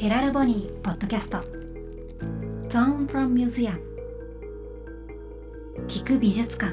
[0.00, 1.40] ヘラルボニーポッドキャスト。
[2.70, 3.78] Zone from Museum
[5.88, 6.72] 聞く美術館。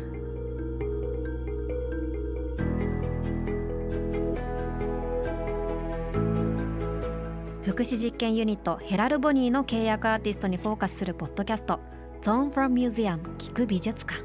[7.66, 11.82] 福祉実験ユニットヘラルボニーの契約アーティストにフォーカスするポッドキャスト。
[12.22, 14.22] Zone from Museum 聞く美術館。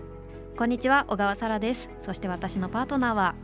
[0.57, 1.91] こんにちは小川沙羅です。
[2.03, 3.35] そして私のパートナーは。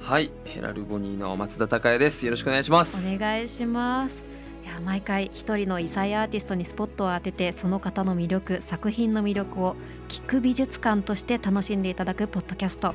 [0.00, 2.26] はいヘラルボニーの松田孝也です。
[2.26, 3.14] よろしくお願いします。
[3.14, 4.33] お願いします
[4.64, 9.76] いや毎回一人の異彩アーティストにスポットを当ててその方の魅力作品の魅力を
[10.08, 12.94] 聞く美術館として楽しんでいただくポッドキャスト。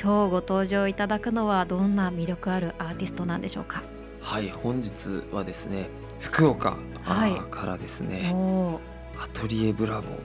[0.00, 3.82] 今日ご登場いただくのはどんな魅力あるアーティストなんでしょうか？
[4.20, 5.88] はい本日はですね
[6.20, 6.78] 福岡、
[7.50, 8.30] からですね。
[8.32, 8.78] おー。
[9.20, 10.16] アトリエブラボーという、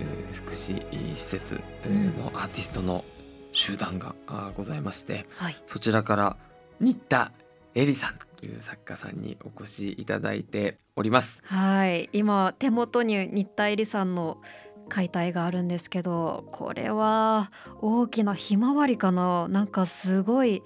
[0.00, 0.82] えー福祉
[1.16, 3.04] 施設、えーのアーティストの
[3.52, 4.14] 集団が
[4.56, 5.62] ございましてはい。
[5.66, 6.36] そちらから
[6.80, 7.30] 新田
[7.74, 11.42] 恵里さんという作家さんにお越しいただいております。
[11.44, 12.08] はい。
[12.12, 14.40] 今手元に新田絵里さんの
[14.88, 17.50] 描いた絵があるんですけどこれは
[17.80, 19.48] 大きなひまわりかな。
[19.48, 20.62] なんかすごい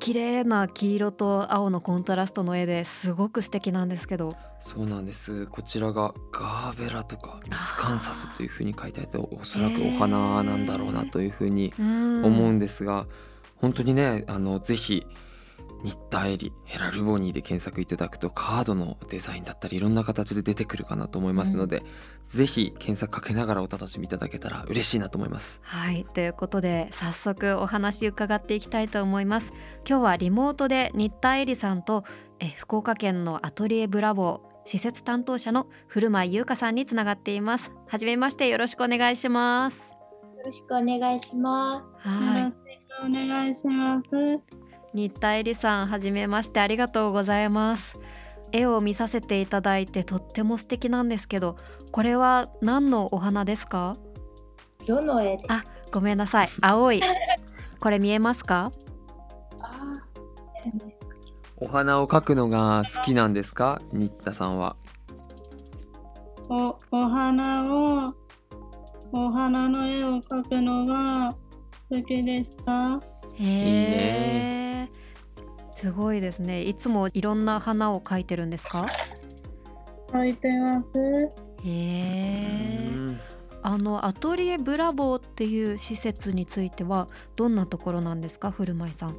[0.00, 4.34] 綺麗な黄色と青のコントラストの絵ですごく素敵なんですけど。
[4.58, 5.46] そうなんです。
[5.46, 12.24] こちらがガーベラとかミスカンサスというふうに書いてあっておそらくお花なんだろうなというふうにうん。
[12.24, 13.06] 思うんですが、
[13.56, 15.06] 本当にねあのぜひ
[15.82, 21.82] 新田エリヘラルボニーで検索いただくとカードのデザインだったりいろんな形で出てくるかなと思いますので、
[22.26, 25.60] ぜひ検索かけながらお楽しみいただけたら嬉しいなと思います。
[25.62, 26.06] はい。
[26.14, 29.52] ということで早速お話伺っていきたいと思います。
[29.88, 32.04] 今日はリモートで新田絵里さんと
[32.40, 37.72] え福岡県のアトリエブラボー施設担当者の古舞優香さんにつながっています。
[37.86, 39.90] はじめましてよろしくお願いします。
[40.36, 42.60] よろしくお願いしまはよろしく
[43.04, 44.59] お願いします。
[44.94, 47.98] い新田絵里さんはじめましてありがとうございます。
[48.52, 51.54] 絵を見させていただいてとっても素敵なんですけど
[51.92, 53.94] これは何のお花ですか？
[54.82, 54.88] す。
[54.88, 55.62] どの絵ですあ
[55.92, 56.48] ごめんなさい。
[56.60, 57.00] 青い。
[57.78, 58.72] これ見えますか？
[59.60, 59.92] あ
[61.58, 63.80] お花を描くのが好きなんですか？
[63.92, 64.74] 新田さんは。
[66.48, 68.12] おお花を
[69.12, 71.32] お花の絵を描くのが
[71.88, 72.98] 好きですか？
[73.38, 74.69] へいいえ
[75.80, 76.60] すごいですね。
[76.62, 78.84] いつもいろんな花を描いてるんですか？
[80.12, 80.98] 描いてます。
[80.98, 81.28] へ
[81.64, 82.90] え。
[82.92, 83.20] うん
[83.62, 88.50] あのアトリエブラボーっていう施設についてはどんなところなんですか？
[88.50, 89.16] 古舞さん。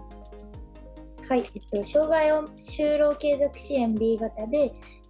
[1.30, 4.68] はい、えっと、障害を就労継続支援 B 型で、え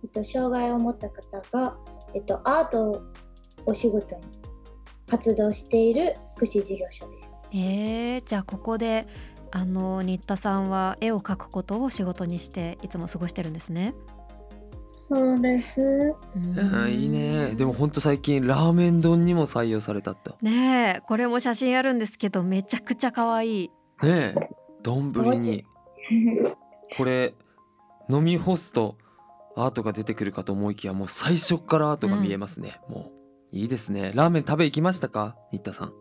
[0.08, 1.78] っと、障害を持った方が、
[2.14, 3.02] えっと、アートを
[3.66, 4.22] お仕事に
[5.08, 7.42] 活動している福祉事業所です。
[7.52, 8.22] へえ。
[8.22, 9.08] じゃあここで
[9.52, 13.94] あの新田さんは絵を描くことを仕事にしていつも過ごしてるんですね。
[14.88, 15.82] そうです。
[16.36, 17.54] うんいいね。
[17.56, 20.38] でもほんと最近ラーメン丼にも採用されたと。
[20.42, 23.72] ねえこれも写真あるんですけどめちゃくちゃ可愛い。
[24.04, 24.36] ねえ
[24.84, 25.12] 丼
[25.42, 25.66] に。
[26.98, 27.36] これ
[28.10, 28.98] 飲み干すと
[29.56, 33.12] アートが出てくるかと思いきやもう最初からアートが見えますね、も
[33.54, 34.12] ういいですね。
[34.16, 35.36] ラーメン食べ行きましたか？
[35.52, 35.94] 新田さん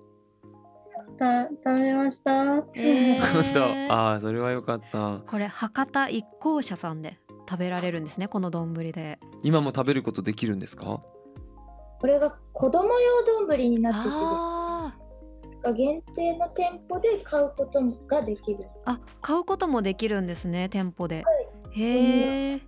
[1.20, 2.32] た食べました？
[2.75, 3.20] えー。
[3.20, 3.44] 本
[3.88, 5.20] 当ああそれは良かった。
[5.26, 9.20] これ博多一行社さんで食べられるんですねこの丼で。
[9.42, 11.03] 今も食べることできるんですか？
[12.00, 14.92] これが子供用丼になってあ
[15.41, 18.60] てですか限定の店舗で買うことができる。
[18.60, 21.25] ーあ買うこともできるんですね店舗で、
[21.76, 22.60] へえ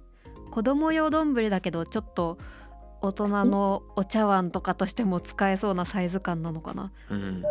[0.51, 2.37] 子供用丼だけどちょっと
[3.01, 7.43] 大人のお茶碗とかとしても使えそうなサイズ感なのかな、うん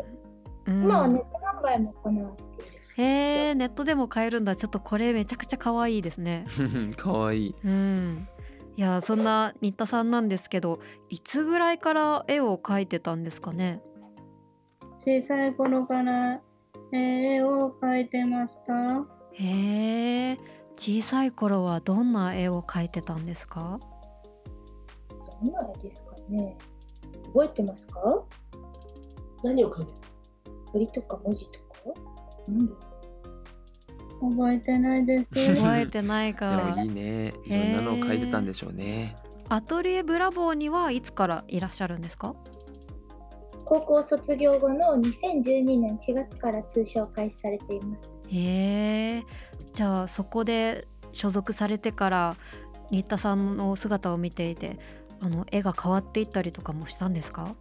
[0.67, 1.25] うん、今はネット
[1.59, 2.71] 販売も行っている。
[2.97, 4.55] へえネットでも買えるんだ。
[4.55, 6.45] ちょっとこれめちゃくちゃ可愛いですね。
[6.97, 7.47] かわい。
[7.47, 8.27] いうん。
[8.77, 10.79] いやそんな新田さんなんですけど
[11.09, 13.81] いつぐらいから絵を描いてたんですかね？
[14.99, 16.41] 小さい頃から
[16.91, 19.05] 絵を描いてました。
[19.33, 20.37] へえ
[20.77, 23.79] 小さい頃はどんな絵を描いてたんですか？
[25.43, 26.57] どんな絵ですかね。
[27.33, 28.23] 覚えてますか？
[29.43, 29.93] 何を描いて
[30.73, 31.67] 鳥とか文字とか？
[32.47, 32.91] なんだろ
[34.29, 35.25] 覚えてないです。
[35.55, 37.33] 覚えてないでか もいいね。
[37.45, 39.15] いろんなのを書いてたんでしょうね。
[39.49, 42.29] アトリエブラボーにはいつからいらっしゃるんですか？
[42.29, 42.35] う
[43.65, 48.11] 高校卒業後の2012年4月から通称開始されています。
[48.27, 49.23] へえ
[49.73, 52.35] じゃあそこで所属されてから
[52.91, 54.77] 新田さんの姿を見ていて
[55.21, 57.55] あの絵が変わっていったりとかもしたんですか？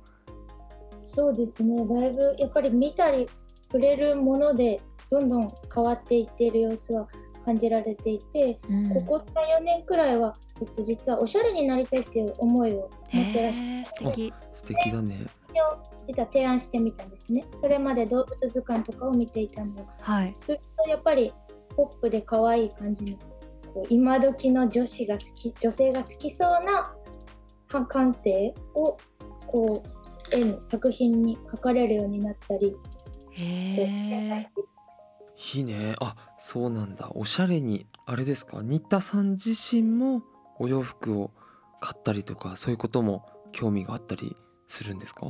[1.03, 1.77] そうですね。
[1.87, 3.29] だいぶやっぱり見たり
[3.71, 4.81] 触れるもので
[5.11, 7.09] どんどん変わっていっている様子は
[7.45, 8.95] 感じられていて、うん。
[8.95, 9.25] ここ
[9.59, 14.35] 34年くらいは、えっと、実はおしゃれになりたいっていう思いを持ってらっしゃへー素敵。
[14.53, 15.27] 素敵だね。
[16.07, 17.45] 実は提案してみたんですね。
[17.55, 19.83] それまで動物図鑑とかを見ていたの。
[19.83, 20.35] をはい。
[20.39, 21.33] するとやっぱり
[21.77, 23.19] ポップで可愛い感じの
[23.75, 26.95] こう今時の女子が好き女性が好きそうな
[27.73, 28.97] は感性を
[29.47, 30.00] こう
[30.33, 32.77] 絵の作品に描かれるようになったり、
[33.39, 34.39] え
[35.55, 35.95] いいね。
[36.01, 37.11] あそうなんだ。
[37.15, 38.63] おしゃれにあれですか？
[38.63, 40.23] 新田さん自身も
[40.59, 41.31] お洋服を
[41.81, 44.37] 買ったりとかそういうことも興味があったり
[44.69, 45.27] するんですか？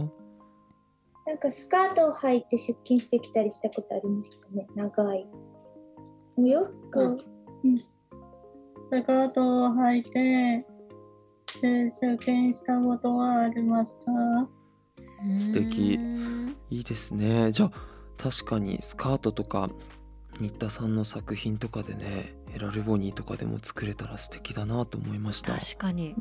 [1.27, 4.67] なんかスカートを履いて出勤してきたりしたことありましたね。
[4.75, 5.27] 長い。
[6.37, 7.15] お洋服？
[7.15, 10.65] をスカートを履いて
[11.63, 14.13] 出勤したことはありました。
[15.39, 15.97] 素敵。
[15.99, 16.57] うん。
[16.71, 17.53] いいですね。
[17.53, 17.73] じゃあ
[18.17, 19.71] 確かにスカートとか
[20.39, 25.55] 新田さんの作品とかでねヘラルボニーとかでも作れたら素敵だなと思いました。
[25.55, 26.15] 確かに。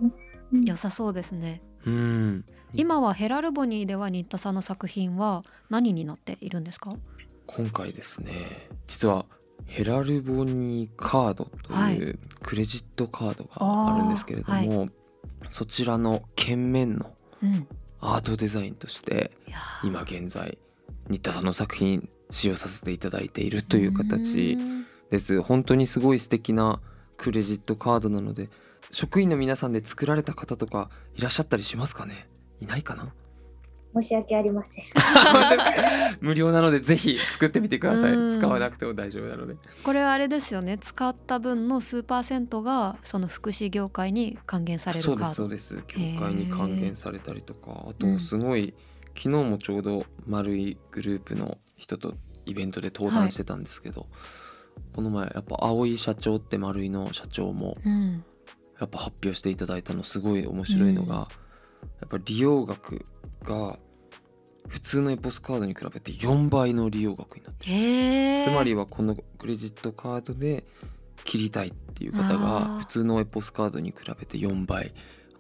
[0.52, 0.66] うん。
[0.66, 1.62] 良さそうですね。
[1.86, 2.46] うん。
[2.74, 6.94] 今はヘラルボニーでは新田さんの作品は何になっているんですか？
[7.48, 8.32] 今回ですね。
[8.88, 9.26] 実は
[9.66, 11.96] ヘラルボニーカードとはい。
[11.96, 14.90] いうクレジットカードがあるんですけれども、
[15.50, 17.14] そちらの鍵面の
[17.44, 17.68] うん
[18.02, 19.32] アートデザインとして
[19.84, 20.58] 今現在
[21.10, 24.86] 新田さんの作品使用させていただいているという形うん。
[25.10, 25.42] です。
[25.42, 26.80] 本当にすごい素敵な
[27.18, 28.50] クレジットカードなので
[28.92, 32.28] 職員の皆さんで作られた方とかいらっしゃったりしますかね？
[32.62, 33.12] いないかな？
[33.94, 34.86] 申し訳ありません。
[36.22, 38.14] 無料なのでぜひ作ってみてください。
[38.14, 38.40] うん。
[38.40, 39.56] 使わなくても大丈夫なので。
[39.84, 40.78] これはあれですよね。
[40.78, 45.84] 使った分の数パーセントがその福祉業界に還元されるカそうですそうです。
[45.88, 47.72] 協会に還元されたりとか。
[47.72, 48.76] あうんとすごい、
[49.16, 52.16] 昨日もちょうど丸いグループの人と
[52.46, 54.06] イベントで登壇してたんですけど、
[54.94, 58.24] この前やっぱ青井社長って丸いの社長もうん。
[58.80, 61.20] やっぱ発表していただいたのすごい面白いのが、うん。
[61.20, 61.26] や
[62.06, 63.06] っぱ利用額
[63.44, 63.78] が
[64.68, 70.66] 普通のエポスカードに比べて4倍の利用額になってるへえつまりはこのクレジットカードで
[71.24, 74.94] 切りたいっていう方が普通のエポスカードに比べて4倍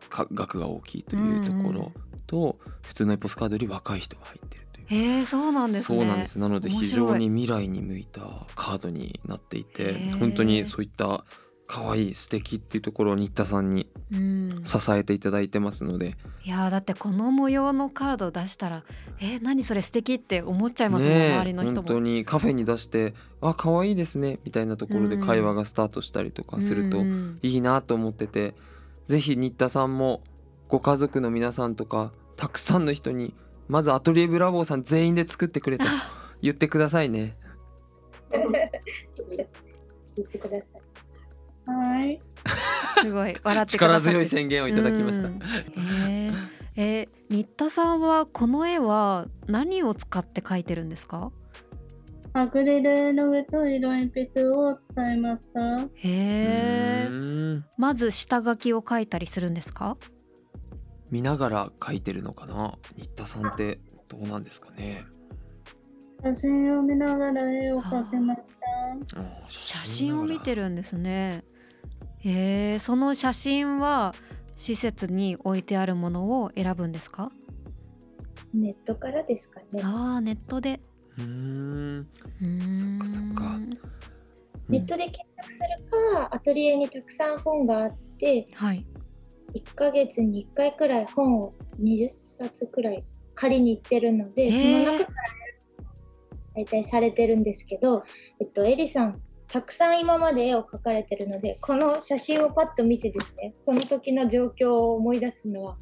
[0.09, 1.91] か額が大きいというところ
[2.27, 5.25] と、普通のエポスカードより若い人が入ってるという。
[5.25, 5.99] そうなんですね。
[5.99, 6.39] そうなんです。
[6.39, 8.21] なので非常に未来に向いた
[8.55, 11.23] カードになっていて本当にそういった
[11.71, 18.83] 可愛い素敵っていうところを新田さんにうん支えていただいてますので、いやーだってこの模様のカード出したら
[19.19, 21.99] えー何それ素敵って思っちゃいますもん、ねえ周りの人本当も。
[21.99, 28.55] にカフェに出して「あ可愛いですね」みたいなところで会話がスタートしたりとかするとうんうんいいなと思ってて、
[29.05, 30.23] ぜひ新田さんも
[30.69, 33.35] ご家族の皆さんとかたくさんの人に
[33.67, 35.85] まずアトリエブラボーさん全員で作ってくれと
[36.41, 37.37] 言ってくださいね。
[38.31, 40.78] 言ってください。
[41.69, 42.21] はい。
[43.01, 45.27] すごい笑ってくださって力強い宣言をいただきました。
[45.27, 45.39] うん
[46.07, 46.35] えー
[46.75, 51.31] えー新田さんはこの絵は何を使って描いてるんですか？
[52.33, 55.59] アクリル絵の具と色鉛筆を使いました。
[55.79, 57.09] へえ
[57.77, 59.97] まず下書きを描いたりするんですか？
[61.11, 62.77] 見ながら描いてるのかな？
[62.97, 65.05] 新田さんってどうなんですかね？
[66.23, 69.19] 写真を見ながら絵を描きました。
[69.19, 70.63] うん写真を見てる。
[70.63, 71.43] るんですね
[72.19, 74.13] へえその写真は
[74.57, 77.31] 施設に置いてあるものを選ぶんですか？
[78.53, 79.81] ネットからですかね。
[79.83, 80.79] あーネットで。
[81.17, 81.99] うーん。
[81.99, 83.05] うーん。
[83.05, 83.59] そっかそっか。
[84.67, 88.85] ネットで検索するか、アトリエにたくさん本があって、はい。
[89.53, 93.03] 1ヶ月に1回くらい本を20冊くらい
[93.35, 94.51] 借りに行ってるので、へー。
[94.51, 95.17] その中から
[96.55, 98.03] 大体されてるんですけど、
[98.39, 99.21] えっと、エリさん、
[99.51, 105.77] たくさん今まで絵を描かれてるので、この写真をパッと見てですね、その時の状況を思い出すのは、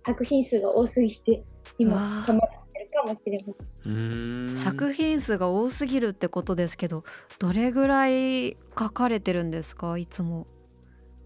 [0.00, 1.42] 作品数が多すぎて、
[1.78, 4.56] 今うわー、止まってるかもしれません。
[4.56, 7.04] 作品数が多すぎるってことですけど
[7.38, 9.98] どれぐらい描かれてるんですか？
[9.98, 10.46] いつも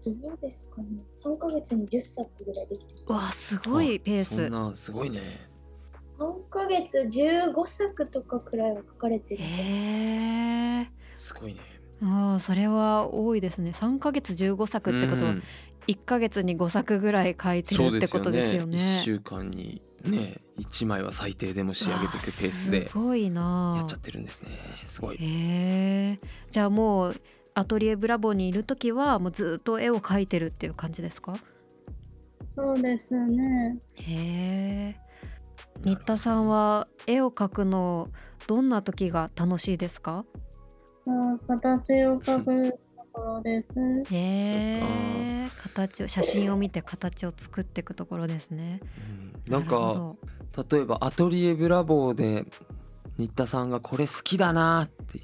[0.05, 5.19] どうですかね ?3 ヶ月に10作ぐらいできてうわすごいペースあそんなすごいね。
[6.19, 11.59] 3ヶ月15作とかくらいは書かれてるへえすごいね。
[12.05, 13.71] あーそれは多いですね。
[13.71, 15.43] 3ヶ月15作ってことはうん。
[15.87, 18.77] 1ヶ月に5作ぐらい書いてるってことですよね。
[18.77, 24.49] 一週間にね一枚は最低でも仕上げていくペースでわあすごいなやっちゃってるんですね。
[24.85, 25.17] すごい。
[25.17, 26.19] へえ。
[26.51, 27.21] じゃあもう
[27.53, 31.35] アトリエブラボーにいる時はもうずっと絵を描いてるっていう感じですか？
[32.55, 33.77] そうですね。
[33.95, 34.99] へえ。
[35.83, 38.09] 新田さんは絵を描くの
[38.47, 40.25] どんな時が楽しいですか？
[41.05, 42.79] あ形を描く
[43.13, 43.73] ころです。
[44.11, 44.83] へ
[45.45, 45.49] え。
[45.61, 48.79] 形を写真を見て形を作っていくところですね。
[49.47, 49.53] うん。
[49.53, 50.17] なんかど
[50.69, 52.45] 例えばアトリエブラボーで
[53.17, 55.23] 新田さんがこれ好きだなっていう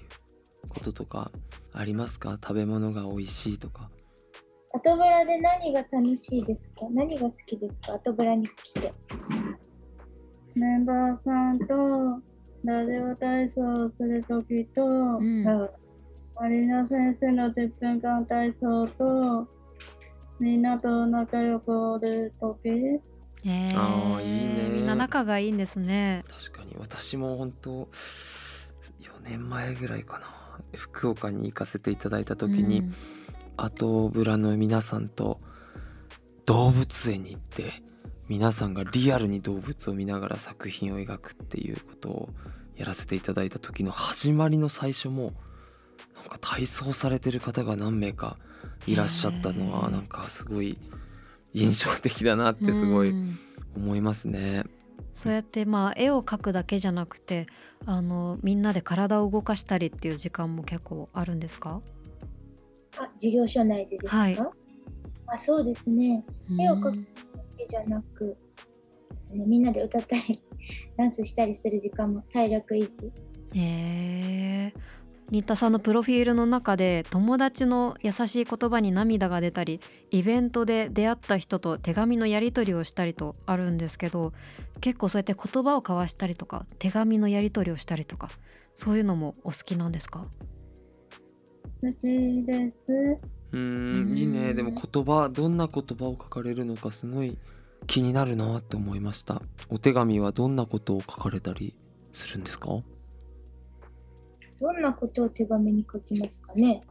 [0.69, 1.31] こととか
[1.73, 2.37] ありますか？
[2.41, 3.89] 食べ物が美味しいとか。
[4.71, 6.81] 後ブラで何が楽しいですか？
[6.91, 7.93] 何が好きですか？
[7.93, 8.93] 後ブラに来て。
[10.53, 12.21] メンバーさんと
[12.63, 15.47] ラジオ体操をするときと、うん。
[15.47, 15.69] あ
[16.39, 19.47] マリナ先生の10分間体操と、
[20.39, 23.01] みんなと仲良くおるとき、へ
[23.45, 24.69] えあーいいね。
[24.71, 26.23] みんな仲がいいんですね。
[26.29, 27.87] 確かに私も本当4
[29.23, 30.25] 年前ぐらいかな。
[30.75, 32.93] 福岡に行かせていただいた時に、うん。
[33.57, 35.39] 後ブラの皆さんと
[36.45, 37.83] 動物園に行って
[38.29, 42.29] 皆さんがリアルに動物を見ながら作品を描くっていうことを
[42.77, 45.33] やらせていただいた時の始まりの最初も
[46.15, 48.37] なんか体操されてる方が何名か
[48.85, 50.77] いらっしゃったのはなんかすごい
[51.53, 53.37] 印象的だなってすごいうん
[53.75, 54.63] 思いますね。
[55.13, 57.47] そうやってまあ絵を描くだけじゃなくて
[57.85, 61.81] あのみんなで体を動かしたりっていう時間も結構あるんですか？
[62.97, 64.39] あ、事業所内でですか、はい
[65.31, 66.23] あそうですね。
[66.59, 67.05] 絵を描く
[67.59, 68.37] けじゃなく
[69.11, 70.41] ですね、みんなで歌ったり、
[70.97, 73.11] ダンスしたりする時間も体力維持。
[73.59, 74.73] へえ
[75.31, 84.33] 新田さんのプロフィールの中で友達の優しい言葉に涙が出たりイベントで出会った人と手紙のやり取りをしたりとあるんですけど
[84.81, 88.29] 結構そうやって言葉を交わしたりとか手紙のやり取りをしたりとか
[88.73, 90.25] そういうのもお好きなんですか？
[93.51, 94.53] うーんいいね。
[94.53, 97.37] でも言葉どんな言葉を書かれるのかすごい
[97.87, 99.41] 気になるなって思いました。
[99.69, 101.75] お手紙はどんなことを書かれたり
[102.13, 102.69] するんですか？
[104.59, 106.81] どんなことを手紙に書きますかね？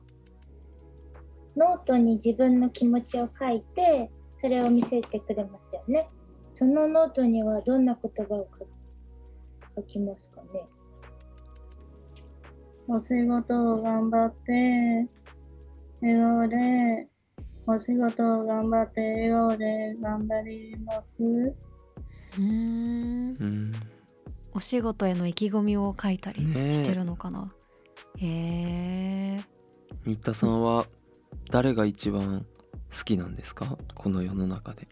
[1.57, 6.09] ノートに自分の気持ちを書いて、それを見せてくれますよね。
[6.53, 8.67] そのノートにはどんな言葉を書
[9.77, 10.67] 書きますかね？
[12.89, 15.07] お仕事を頑張って、
[16.01, 17.09] 笑顔で、
[17.67, 21.13] お仕事を頑張って、笑顔で頑張ります？
[21.19, 23.37] うーん。
[23.39, 23.73] うん。
[24.55, 26.41] お仕事への意気込みを書いたり
[26.73, 27.53] してるのかな、
[28.17, 29.41] へえ
[30.05, 30.87] 新田さんは
[31.51, 32.45] 誰が一番
[32.91, 33.79] 好きなんですか？
[33.95, 34.89] この世の中で。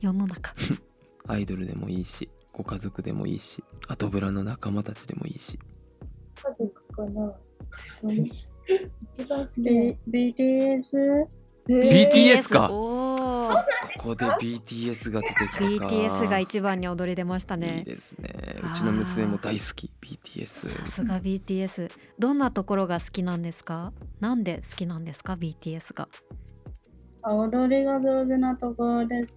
[0.00, 0.54] 世の中。
[1.26, 5.58] アイドルでもいいしご家族でもいいし後ブラの仲間たちでもいいし。
[6.36, 7.34] 家族かな？
[9.12, 9.60] 一番好き。
[10.10, 11.26] BTS、
[11.68, 12.68] BTS か。
[12.68, 13.54] こ
[13.98, 15.64] こで BTS が出てきたか。
[15.64, 18.28] BTS が一番に踊り出ましたいいねですね。
[18.62, 23.92] あーうちの娘も大好き BTS さすが BTS どんなところが好きなんですか？
[24.20, 26.08] なんで好きなんですか？BTS が。
[27.22, 29.34] 踊りが上手なところです。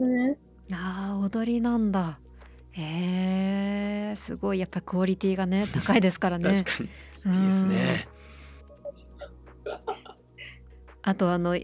[0.72, 2.20] あー踊りなんだ。
[2.72, 4.60] へえすごい。
[4.60, 6.62] やっぱクオリティがね高いですからね。
[6.64, 6.90] 確かに。
[7.26, 8.08] うんいいですね
[11.10, 11.58] あとあの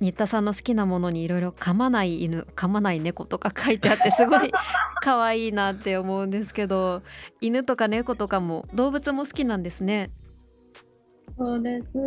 [0.00, 4.50] 新田さんの好きなものにいろいろ噛まない犬噛まない猫とか書いてあってすごい
[5.02, 7.02] 可愛いなって思うんですけど
[7.42, 10.10] 犬とか猫とかも動物も好きなんですね。
[11.36, 11.98] そうです。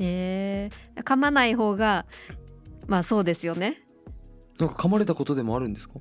[0.00, 2.06] えー、噛まない方が
[2.88, 3.76] まあそうですよね。
[4.58, 5.94] なんか噛まれたことでもあるんですか？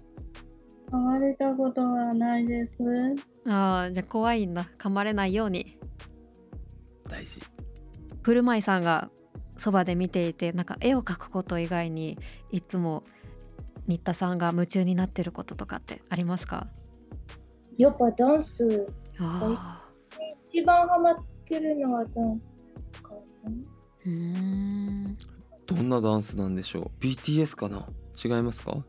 [0.91, 2.77] 噛まれたことはないです。
[3.45, 4.67] あーじゃあ怖いんだ。
[4.79, 5.77] 噛まれないように。
[7.07, 7.39] 大事。
[8.23, 9.09] 古舞さんが
[9.59, 12.17] そばで見ていてなんか絵を描くこと以外に
[12.51, 13.03] いつも
[13.87, 16.67] 新田さんが夢中になってることとかってありますか？
[17.77, 18.87] やっぱダンス、
[19.19, 19.83] あ
[20.51, 23.09] 一番ハマってるのはダンスか
[23.43, 23.51] な。
[23.51, 23.55] ー
[24.05, 24.09] うー
[25.09, 25.17] ん。
[25.65, 27.87] どんなダンスなんでしょう？BTS かな？
[28.23, 28.83] 違いますか？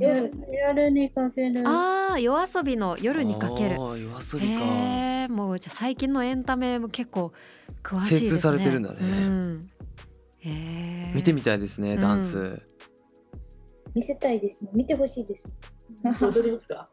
[0.00, 1.62] 夜夜にかける。
[1.66, 3.76] あー夜遊びの夜にかける。
[3.76, 7.32] あー夜遊びか、へえもうじゃあ最近のエンタメも結構
[7.82, 8.28] 詳しいですね。
[8.30, 8.98] 精通されてるんだね。
[9.00, 9.70] うん、
[10.40, 12.00] へえ見てみたいですねうん。
[12.00, 12.62] ダンス、
[13.94, 14.70] 見せたいですね。
[14.72, 15.52] 見てほしいです。
[16.20, 16.88] 踊りますか？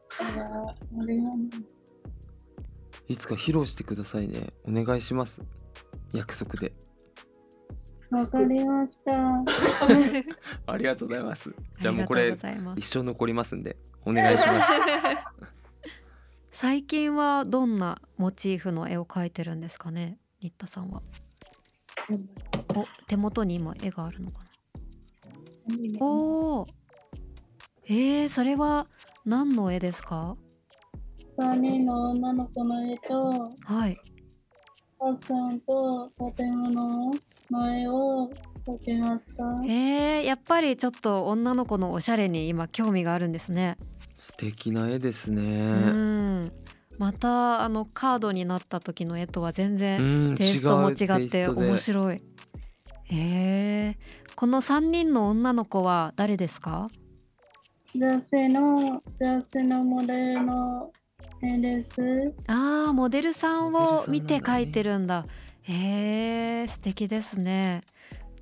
[3.08, 4.54] いつか披露してくださいね。
[4.68, 5.42] お願いします。
[6.14, 6.74] 約束で
[8.12, 9.14] わかりました。
[10.68, 11.56] ありがとうございます。
[11.80, 12.38] じゃあもうこれ
[12.76, 14.70] 一生残りますんでお願いします。
[16.52, 20.20] 最近はどんなモチーフの絵を描いてるんですかね？
[20.42, 21.02] 新田さんは。
[22.76, 26.06] お手元に今絵があるのかな？
[26.06, 26.68] おー。
[27.86, 28.88] えー、それは
[29.26, 30.36] 何の絵ですか
[31.38, 33.98] ？3人の女の子の絵と、はい。
[35.00, 37.12] ファッションと建物
[37.52, 38.32] の絵を
[38.66, 39.44] 描きました。
[39.68, 43.78] えー、やっぱりちょっと女の子のおしゃれに今興味があるんですね。
[44.16, 45.42] 素敵な絵ですうね。
[45.42, 46.52] ん。
[46.98, 52.22] またあのカードになった時の絵とは全う然ん、テイストも違って面白い。
[53.12, 56.90] えー、この3人の女の子は誰ですか？
[57.98, 60.92] 雑誌の雑誌のモデルの
[61.42, 62.34] 絵です。
[62.48, 65.26] あーモデルさんを見てモデルさんなんだね描いてるんだ。
[65.74, 67.84] へえ素敵ですね。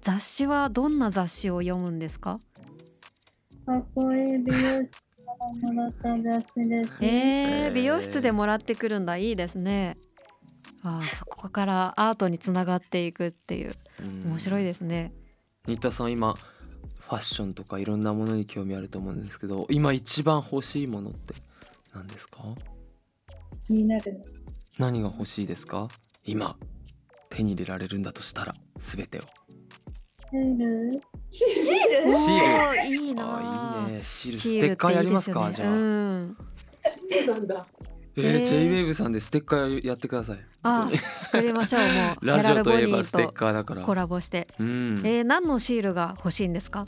[0.01, 2.39] 雑誌はどんな雑誌を読むんですか？
[3.65, 4.99] かっこいい美容師か
[5.63, 6.97] らもらった雑誌です。
[7.01, 9.97] えへーー、美容室でもらってくるんだいいですね。
[10.81, 15.13] あーそこからアートにつながっていくっていううん面白いですね。
[15.67, 21.35] 新田さん今ファッションとかいろんなものに興味あると思うんですけど今一番欲しいものって
[21.93, 22.41] 何ですか？
[23.67, 24.19] 気になるの。
[24.77, 25.89] 何が欲しいですか？
[26.23, 26.55] 今
[27.39, 29.23] 手に入れられるんだとしたら全てを。
[30.31, 31.01] シール？
[31.29, 32.11] シール？
[32.11, 32.95] シール。
[33.05, 34.01] いいなあいいね。
[34.03, 35.47] シールシステッカーやりますか？
[35.47, 36.37] ねじゃあ、うん、
[37.25, 37.65] そうなんだ。
[38.17, 38.87] えー、えー。
[38.87, 40.37] JWAVE さんでステッカーやってください。
[40.63, 40.89] あ
[41.21, 41.81] 作りましょう。
[41.81, 41.87] も
[42.21, 43.83] う ラジオといえばステッカーだから。
[43.83, 44.97] コラボして、うん。
[45.05, 46.85] えー、何のシールが欲しいんですか？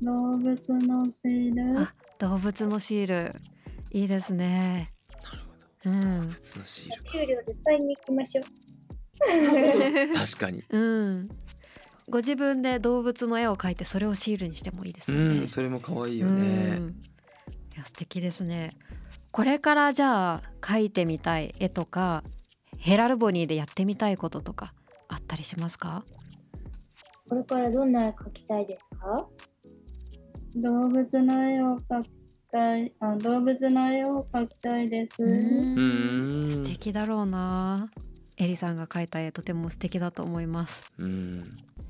[0.00, 0.44] 動物
[0.78, 1.80] のシール。
[1.80, 3.34] あ動物のシール。
[3.90, 4.90] いいですね。
[5.22, 8.44] なるほうど動ん物のシール給料で買いに行きましょう。
[10.14, 10.62] 確かに。
[10.70, 11.28] うん。
[12.10, 15.40] ご自分で動物の絵を描いてそれをシールにしてもいいですね。
[15.44, 16.40] んそれも可愛いようね
[16.78, 16.88] ん。
[17.74, 18.76] いや素敵ですね。
[19.30, 22.22] これからじゃあ描いてみたい絵とか
[22.76, 24.74] ヘラルボニーでやってみたいこととか
[25.08, 26.04] あったりしますか？
[27.28, 29.26] これからどんな絵描きたいですか？
[30.56, 32.10] 動物の絵を描き
[32.50, 35.16] たいあ動物の絵を描きたいです。
[35.16, 37.88] 素敵だろうな
[38.38, 40.92] エリさんが描いた絵とても素敵だと思います。
[40.98, 41.38] うん。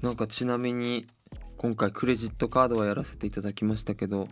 [0.02, 1.06] なんかちなみに
[1.56, 4.28] 今回クレジットカードはやらせていただきましたけど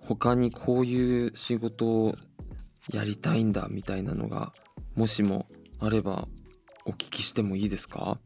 [0.00, 2.16] 他にこういう仕事を
[2.92, 4.52] やりたいんだみたいなのが
[4.96, 5.46] もしも
[5.78, 6.26] あれば
[6.86, 8.18] お聞きしてもいいですか？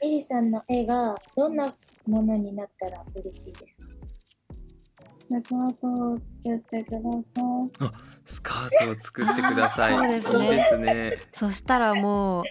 [0.00, 1.74] エリさんの絵がどんな
[2.06, 3.86] ものになったら嬉しいですか？
[7.24, 9.92] ススカートを作ってください。
[9.96, 10.44] そうですね。
[10.44, 11.18] いいですね。
[11.32, 12.44] そしたらもう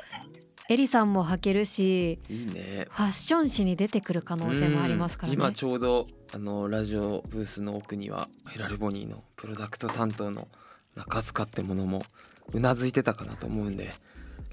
[0.69, 2.87] エリさんも履けるしいいね。
[2.89, 5.35] ファッション誌に出てくる可能性もありますからね。
[5.35, 5.41] うん。
[5.41, 10.47] 今ちょうどあのラジオブースの奥にはヘラルボニーのプロダクト担当の
[10.95, 12.03] 中塚ってものも
[12.53, 13.91] うなずいてたかなと思うんで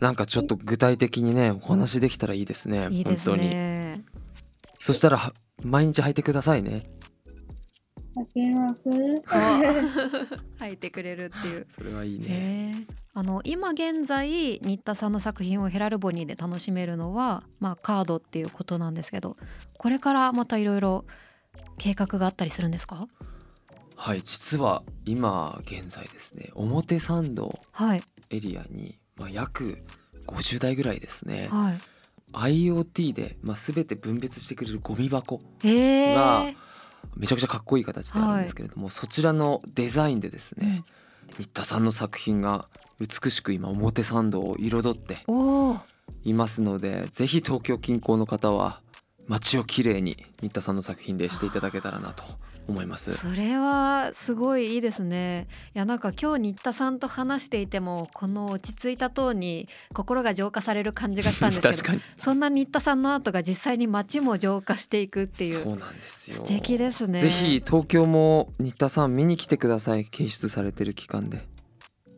[0.01, 3.51] なんかちょっと具体的にねお話できたらいいですねいいです本当に。
[3.51, 4.05] ね
[4.83, 5.33] そしたらは
[5.63, 6.85] 毎日履いてくださいね
[8.17, 8.89] 描きます。
[9.29, 9.61] あ。
[10.61, 11.67] 履いてくれるっていう。
[11.75, 12.87] それはいいね。
[13.13, 19.37] あの今現在新田さんの作品をヘラルボニーで楽しめるのは、まあ、カードっていうことなんですけど
[19.79, 21.05] これからまたいろいろ
[21.79, 23.07] 計画があったりするんですか？
[23.97, 28.03] はい実は今現在ですね表参道はい。
[28.31, 29.79] エリアに、まあ、約
[30.27, 31.79] 50台ぐらいですねはい。
[32.33, 36.15] IoT で、まあ、全て分別してくれるゴミ箱へえ。
[36.17, 36.53] が
[37.17, 40.85] めちゃくちゃかっこいい形であるんですけれども、そちらのデザインでですね、
[41.39, 42.69] 新田さんの作品が
[43.01, 45.19] 美しく今表参道を彩って
[46.25, 48.81] いますのでぜひ東京近郊の方は
[49.27, 52.25] 街をきれいに新田さんの作品でしていただけたらなと
[52.67, 53.13] 思います。
[53.13, 55.49] それはすごいいいですね。
[55.75, 62.01] いやなんか今日新田さんと話していてもこの落ち着いたトーンに心が浄化される感じがしたんですけど 確かに。
[62.19, 66.37] そんな新田さんのアートが実際に街も浄化していくっていそううなんですよ。
[66.39, 67.19] 素敵ですね。
[67.19, 70.05] ぜひ東京も新田さん見に来てください。
[70.05, 71.47] 検出されてる期間で。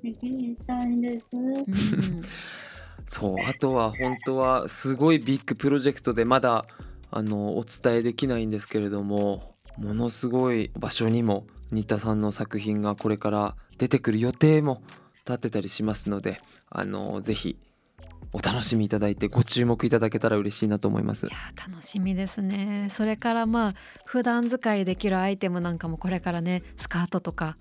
[0.02, 1.26] 行きたいです。
[1.32, 2.22] うん。
[3.08, 6.66] そうあとは本当はすごいビッグプロジェクトでまだ
[7.10, 14.82] あのお伝えできないんですけれどもものすごい場所にも新田さんの作品がこれから出てくる予定も
[15.26, 17.58] 立ってたりしますのであのぜひ
[18.32, 21.26] お楽しみいただいてご注目いただけたら嬉しいなと思います。
[21.26, 21.30] い。
[21.30, 22.90] やー楽しみですね。
[22.92, 27.56] それからまあ普段使いできるアイテムなんかもこれからねスカートとか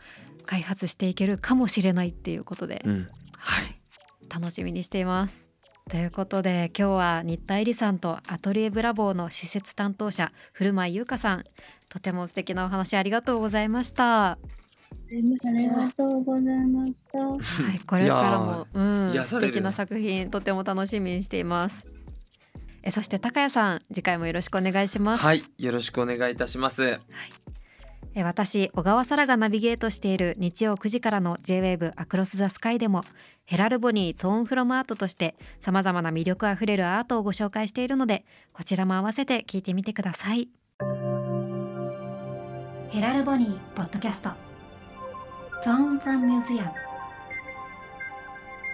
[0.45, 3.75] 開発していけるかもしれないっていうことで、うん、はい。
[4.29, 5.44] 楽しみにしています
[5.87, 11.43] ということで今日は新田絵里さんとアトリエブラボーの施設担当者古舞優香さん
[11.89, 14.37] とても素敵なお話ありがとうございました、あ
[15.11, 17.19] りがとうございました。
[17.19, 18.81] はい、これからも、う
[19.19, 21.85] ん、素敵な作品とても楽しみにしています
[22.81, 26.83] えそして高谷さん次回もよろしくお願いしますはい、よろしくお願いいたします。
[26.83, 26.99] え
[28.23, 33.03] 私小川沙羅がナビゲートしている日曜9時からの J-WAVE アクロス・ザ・スカイでも
[33.43, 40.49] ヘラルボニートーンフロムアートとしてさまざまな魅力あふれるアートをご紹介しているのでこちらも合わせて聞いてみてください。
[42.95, 44.29] ヘラルボニーポッドキャスト。
[45.61, 46.71] トーンフロムミュージアム。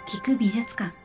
[0.08, 1.01] 聞く美術館。